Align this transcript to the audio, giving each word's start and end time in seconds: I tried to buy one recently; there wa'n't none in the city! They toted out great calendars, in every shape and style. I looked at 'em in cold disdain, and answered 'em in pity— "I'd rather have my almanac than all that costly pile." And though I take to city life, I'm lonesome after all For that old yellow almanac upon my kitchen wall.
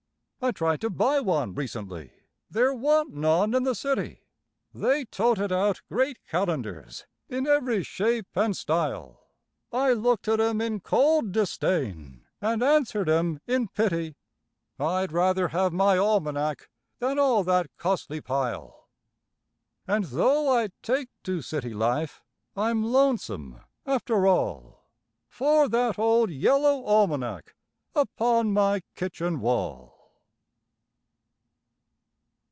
I 0.43 0.49
tried 0.49 0.81
to 0.81 0.89
buy 0.89 1.19
one 1.19 1.53
recently; 1.53 2.13
there 2.49 2.73
wa'n't 2.73 3.13
none 3.13 3.53
in 3.53 3.61
the 3.61 3.75
city! 3.75 4.23
They 4.73 5.05
toted 5.05 5.51
out 5.51 5.83
great 5.87 6.17
calendars, 6.25 7.05
in 7.29 7.45
every 7.45 7.83
shape 7.83 8.25
and 8.33 8.57
style. 8.57 9.21
I 9.71 9.93
looked 9.93 10.27
at 10.27 10.39
'em 10.39 10.59
in 10.59 10.79
cold 10.79 11.31
disdain, 11.31 12.25
and 12.41 12.63
answered 12.63 13.07
'em 13.07 13.39
in 13.45 13.67
pity— 13.67 14.15
"I'd 14.79 15.11
rather 15.11 15.49
have 15.49 15.73
my 15.73 15.95
almanac 15.99 16.69
than 16.97 17.19
all 17.19 17.43
that 17.43 17.69
costly 17.77 18.19
pile." 18.19 18.87
And 19.85 20.05
though 20.05 20.49
I 20.51 20.69
take 20.81 21.09
to 21.25 21.43
city 21.43 21.75
life, 21.75 22.23
I'm 22.57 22.83
lonesome 22.83 23.61
after 23.85 24.25
all 24.25 24.87
For 25.27 25.69
that 25.69 25.99
old 25.99 26.31
yellow 26.31 26.83
almanac 26.83 27.53
upon 27.93 28.51
my 28.53 28.81
kitchen 28.95 29.39
wall. 29.39 29.99